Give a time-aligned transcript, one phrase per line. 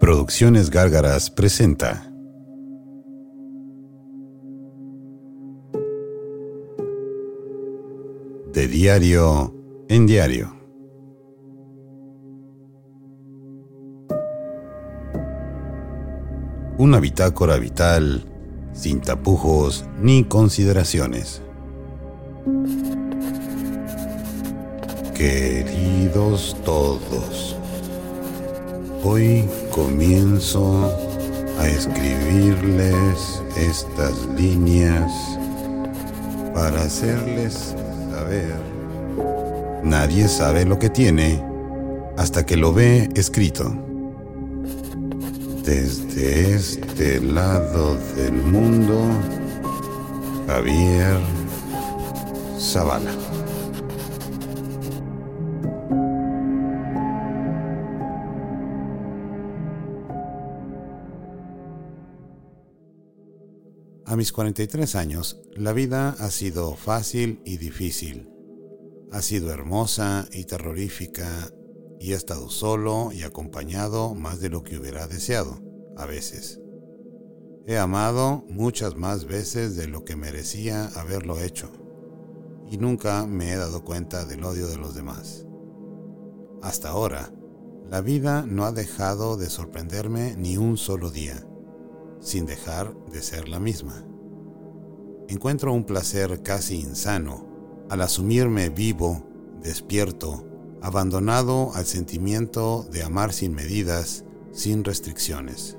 [0.00, 2.10] Producciones Gárgaras presenta.
[8.50, 9.54] De diario
[9.90, 10.56] en diario.
[16.78, 18.24] Una bitácora vital
[18.72, 21.42] sin tapujos ni consideraciones.
[25.14, 27.59] Queridos todos,
[29.02, 30.90] hoy comienzo
[31.58, 35.10] a escribirles estas líneas
[36.54, 37.74] para hacerles
[38.10, 38.56] saber.
[39.82, 41.42] Nadie sabe lo que tiene
[42.16, 43.74] hasta que lo ve escrito.
[45.64, 49.00] Desde este lado del mundo,
[50.46, 51.18] Javier
[52.58, 53.29] Zavala.
[64.10, 68.28] A mis 43 años, la vida ha sido fácil y difícil.
[69.12, 71.28] Ha sido hermosa y terrorífica
[72.00, 75.60] y he estado solo y acompañado más de lo que hubiera deseado,
[75.96, 76.60] a veces.
[77.68, 81.70] He amado muchas más veces de lo que merecía haberlo hecho
[82.68, 85.46] y nunca me he dado cuenta del odio de los demás.
[86.62, 87.32] Hasta ahora,
[87.88, 91.46] la vida no ha dejado de sorprenderme ni un solo día
[92.20, 94.04] sin dejar de ser la misma.
[95.28, 97.46] Encuentro un placer casi insano
[97.88, 99.26] al asumirme vivo,
[99.62, 100.46] despierto,
[100.82, 105.76] abandonado al sentimiento de amar sin medidas, sin restricciones.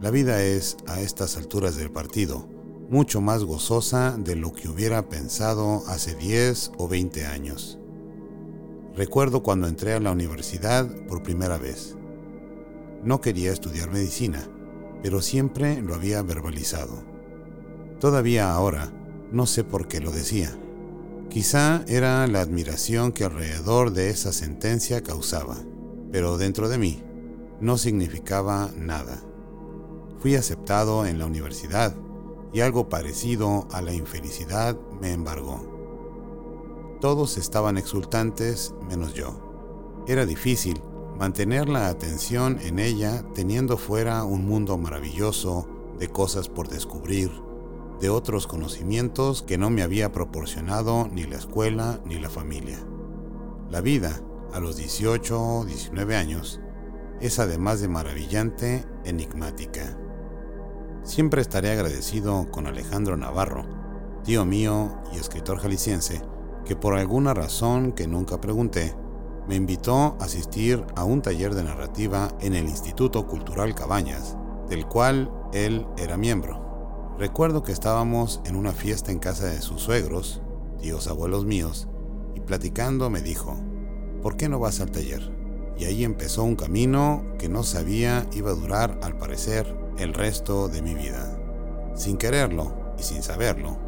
[0.00, 2.48] La vida es, a estas alturas del partido,
[2.88, 7.78] mucho más gozosa de lo que hubiera pensado hace 10 o 20 años.
[8.94, 11.96] Recuerdo cuando entré a la universidad por primera vez.
[13.02, 14.48] No quería estudiar medicina
[15.02, 17.02] pero siempre lo había verbalizado.
[18.00, 18.92] Todavía ahora,
[19.32, 20.58] no sé por qué lo decía.
[21.28, 25.56] Quizá era la admiración que alrededor de esa sentencia causaba,
[26.10, 27.02] pero dentro de mí
[27.60, 29.22] no significaba nada.
[30.20, 31.94] Fui aceptado en la universidad
[32.52, 35.76] y algo parecido a la infelicidad me embargó.
[37.00, 40.04] Todos estaban exultantes menos yo.
[40.08, 40.82] Era difícil
[41.18, 45.68] mantener la atención en ella teniendo fuera un mundo maravilloso
[45.98, 47.32] de cosas por descubrir,
[48.00, 52.78] de otros conocimientos que no me había proporcionado ni la escuela ni la familia.
[53.68, 54.20] La vida,
[54.52, 56.60] a los 18 o 19 años,
[57.20, 59.98] es además de maravillante, enigmática.
[61.02, 63.64] Siempre estaré agradecido con Alejandro Navarro,
[64.22, 66.22] tío mío y escritor jalisciense,
[66.64, 68.94] que por alguna razón que nunca pregunté,
[69.48, 74.36] me invitó a asistir a un taller de narrativa en el Instituto Cultural Cabañas,
[74.68, 77.14] del cual él era miembro.
[77.18, 80.42] Recuerdo que estábamos en una fiesta en casa de sus suegros,
[80.80, 81.88] tíos abuelos míos,
[82.34, 83.56] y platicando me dijo,
[84.22, 85.32] ¿por qué no vas al taller?
[85.78, 90.68] Y ahí empezó un camino que no sabía iba a durar, al parecer, el resto
[90.68, 91.40] de mi vida.
[91.94, 93.78] Sin quererlo y sin saberlo,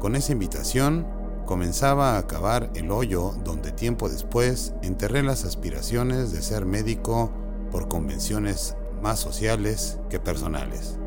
[0.00, 1.06] con esa invitación
[1.44, 7.32] comenzaba a acabar el hoyo donde tiempo después enterré las aspiraciones de ser médico
[7.70, 10.98] por convenciones más sociales que personales.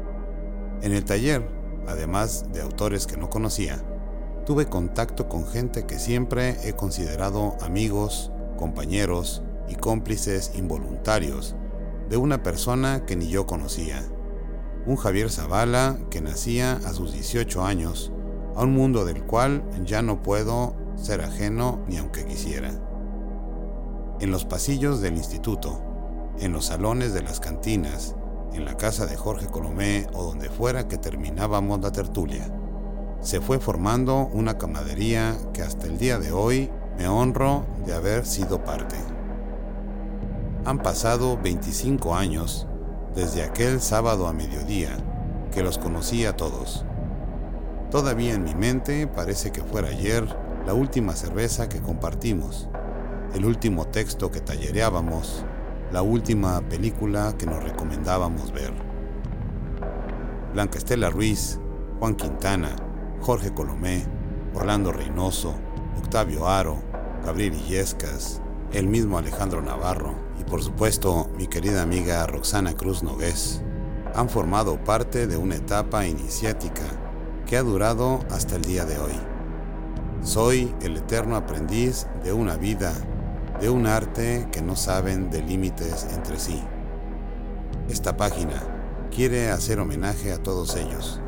[0.82, 1.50] En el taller,
[1.88, 3.84] además de autores que no conocía,
[4.46, 11.56] tuve contacto con gente que siempre he considerado amigos, compañeros y cómplices involuntarios
[12.10, 14.04] de una persona que ni yo conocía.
[14.86, 18.12] Un Javier Zavala que nacía a sus 18 años
[18.58, 22.72] a un mundo del cual ya no puedo ser ajeno ni aunque quisiera.
[24.20, 25.80] En los pasillos del instituto,
[26.40, 28.16] en los salones de las cantinas,
[28.54, 32.52] en la casa de Jorge Colomé o donde fuera que terminábamos la tertulia,
[33.22, 38.26] se fue formando una camadería que hasta el día de hoy me honro de haber
[38.26, 38.96] sido parte.
[40.66, 42.68] Han pasado 25 años
[43.16, 44.98] desde aquel sábado a mediodía
[45.52, 46.88] que los conocí a todos
[47.92, 50.28] Todavía en mi mente parece que fuera ayer
[50.66, 52.68] la última cerveza que compartimos,
[53.34, 55.46] el último texto que tallereábamos,
[55.94, 58.74] la última película que nos recomendábamos ver.
[60.52, 61.62] Blanca Estela Ruiz,
[62.00, 62.76] Juan Quintana,
[63.22, 64.06] Jorge Colomé,
[64.54, 65.56] Orlando Reynoso,
[65.98, 66.84] Octavio Aro,
[67.24, 68.42] Gabriel Illescas,
[68.74, 73.62] el mismo Alejandro Navarro y por supuesto mi querida amiga Roxana Cruz Nogués
[74.14, 76.84] han formado parte de una etapa iniciática
[77.48, 79.18] que ha durado hasta el día de hoy.
[80.22, 82.94] Soy el eterno aprendiz de una vida,
[83.62, 86.62] de un arte que no saben de límites entre sí.
[87.90, 88.62] Esta página
[89.16, 91.22] quiere hacer homenaje a todos ellos,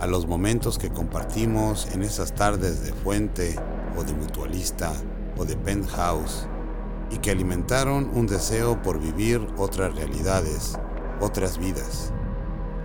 [0.00, 3.54] a los momentos que compartimos en esas tardes de fuente
[3.96, 4.92] o de mutualista
[5.38, 6.48] o de penthouse
[7.10, 10.76] y que alimentaron un deseo por vivir otras realidades,
[11.20, 12.12] otras vidas.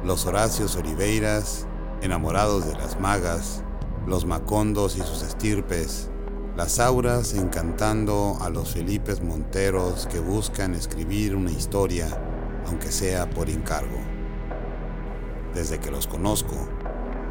[0.03, 1.65] Los Horacios Oliveiras,
[2.01, 3.63] enamorados de las magas,
[4.05, 6.09] los Macondos y sus estirpes,
[6.55, 12.07] las auras encantando a los Felipes Monteros que buscan escribir una historia,
[12.65, 13.99] aunque sea por encargo.
[15.53, 16.55] Desde que los conozco,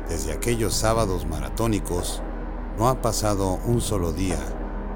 [0.09, 2.23] desde aquellos sábados maratónicos,
[2.79, 4.39] no ha pasado un solo día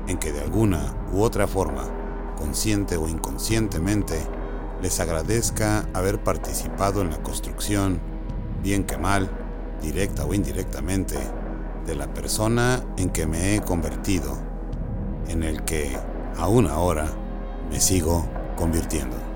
[0.07, 1.89] en que de alguna u otra forma,
[2.37, 4.19] consciente o inconscientemente,
[4.83, 8.01] les agradezca haber participado en la construcción,
[8.63, 9.31] bien que mal,
[9.81, 11.17] directa o indirectamente,
[11.87, 14.37] de la persona en que me he convertido,
[15.29, 15.97] en el que,
[16.37, 17.07] aún ahora,
[17.71, 18.25] me sigo
[18.57, 19.30] convirtiendo.